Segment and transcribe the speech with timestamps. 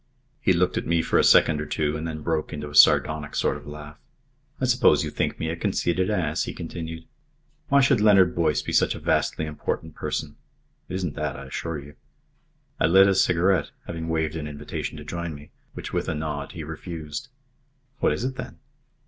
[0.39, 3.35] He looked at me for a second or two and then broke into a sardonic
[3.35, 3.99] sort of laugh.
[4.59, 7.05] "I suppose you think me a conceited ass," he continued.
[7.69, 10.37] "Why should Leonard Boyce be such a vastly important person?
[10.89, 11.93] It isn't that, I assure you."
[12.79, 16.53] I lit a cigarette, having waved an invitation to join me, which with a nod
[16.53, 17.27] he refused.
[17.99, 18.57] "What is it, then?"